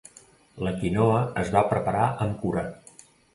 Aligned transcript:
La 0.67 0.71
quinoa 0.79 1.19
es 1.41 1.51
va 1.57 1.63
preparar 1.75 2.09
amb 2.27 2.41
cura. 2.47 2.65